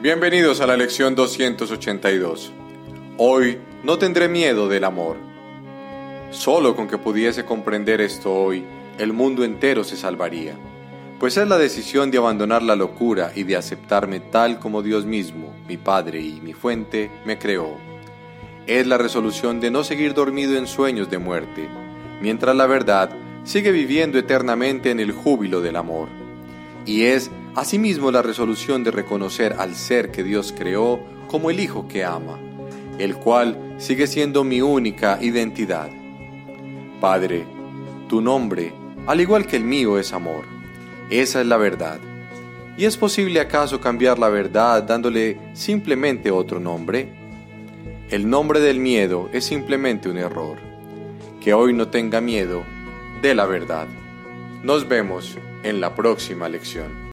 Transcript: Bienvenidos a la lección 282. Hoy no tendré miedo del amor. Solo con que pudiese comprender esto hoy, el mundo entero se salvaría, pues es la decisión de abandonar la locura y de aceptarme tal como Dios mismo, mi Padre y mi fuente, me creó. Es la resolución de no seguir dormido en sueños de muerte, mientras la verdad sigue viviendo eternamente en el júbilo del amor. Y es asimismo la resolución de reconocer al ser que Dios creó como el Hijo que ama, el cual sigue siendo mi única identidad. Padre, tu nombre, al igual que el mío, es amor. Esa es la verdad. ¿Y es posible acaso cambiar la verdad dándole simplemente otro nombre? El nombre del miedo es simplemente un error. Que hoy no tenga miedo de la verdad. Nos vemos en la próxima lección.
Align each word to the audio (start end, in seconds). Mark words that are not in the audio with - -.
Bienvenidos 0.00 0.60
a 0.60 0.66
la 0.68 0.76
lección 0.76 1.16
282. 1.16 2.52
Hoy 3.16 3.58
no 3.82 3.98
tendré 3.98 4.28
miedo 4.28 4.68
del 4.68 4.84
amor. 4.84 5.16
Solo 6.30 6.76
con 6.76 6.86
que 6.86 6.98
pudiese 6.98 7.44
comprender 7.44 8.00
esto 8.00 8.32
hoy, 8.32 8.64
el 8.96 9.12
mundo 9.12 9.42
entero 9.42 9.82
se 9.82 9.96
salvaría, 9.96 10.54
pues 11.18 11.36
es 11.36 11.48
la 11.48 11.58
decisión 11.58 12.12
de 12.12 12.18
abandonar 12.18 12.62
la 12.62 12.76
locura 12.76 13.32
y 13.34 13.42
de 13.42 13.56
aceptarme 13.56 14.20
tal 14.20 14.60
como 14.60 14.82
Dios 14.82 15.04
mismo, 15.04 15.52
mi 15.66 15.76
Padre 15.76 16.20
y 16.20 16.40
mi 16.40 16.52
fuente, 16.52 17.10
me 17.24 17.36
creó. 17.36 17.76
Es 18.68 18.86
la 18.86 18.98
resolución 18.98 19.58
de 19.58 19.72
no 19.72 19.82
seguir 19.82 20.14
dormido 20.14 20.56
en 20.56 20.68
sueños 20.68 21.10
de 21.10 21.18
muerte, 21.18 21.68
mientras 22.20 22.54
la 22.54 22.66
verdad 22.66 23.10
sigue 23.42 23.72
viviendo 23.72 24.16
eternamente 24.16 24.92
en 24.92 25.00
el 25.00 25.10
júbilo 25.10 25.60
del 25.60 25.74
amor. 25.74 26.27
Y 26.86 27.02
es 27.02 27.30
asimismo 27.54 28.10
la 28.10 28.22
resolución 28.22 28.84
de 28.84 28.90
reconocer 28.90 29.54
al 29.58 29.74
ser 29.74 30.10
que 30.10 30.22
Dios 30.22 30.54
creó 30.56 31.00
como 31.26 31.50
el 31.50 31.60
Hijo 31.60 31.86
que 31.88 32.04
ama, 32.04 32.38
el 32.98 33.16
cual 33.16 33.74
sigue 33.78 34.06
siendo 34.06 34.44
mi 34.44 34.60
única 34.60 35.18
identidad. 35.20 35.90
Padre, 37.00 37.44
tu 38.08 38.20
nombre, 38.20 38.72
al 39.06 39.20
igual 39.20 39.46
que 39.46 39.56
el 39.56 39.64
mío, 39.64 39.98
es 39.98 40.12
amor. 40.12 40.44
Esa 41.10 41.40
es 41.40 41.46
la 41.46 41.56
verdad. 41.56 41.98
¿Y 42.76 42.84
es 42.84 42.96
posible 42.96 43.40
acaso 43.40 43.80
cambiar 43.80 44.18
la 44.18 44.28
verdad 44.28 44.82
dándole 44.82 45.38
simplemente 45.52 46.30
otro 46.30 46.60
nombre? 46.60 47.12
El 48.10 48.28
nombre 48.28 48.60
del 48.60 48.78
miedo 48.78 49.28
es 49.32 49.44
simplemente 49.44 50.08
un 50.08 50.18
error. 50.18 50.58
Que 51.40 51.54
hoy 51.54 51.72
no 51.72 51.88
tenga 51.88 52.20
miedo 52.20 52.62
de 53.20 53.34
la 53.34 53.46
verdad. 53.46 53.86
Nos 54.62 54.88
vemos 54.88 55.38
en 55.62 55.80
la 55.80 55.94
próxima 55.94 56.48
lección. 56.48 57.06